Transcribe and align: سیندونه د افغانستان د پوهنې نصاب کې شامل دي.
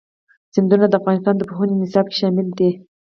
سیندونه 0.53 0.85
د 0.89 0.93
افغانستان 0.99 1.35
د 1.37 1.41
پوهنې 1.49 1.75
نصاب 1.81 2.05
کې 2.09 2.15
شامل 2.21 2.47
دي. 2.57 2.69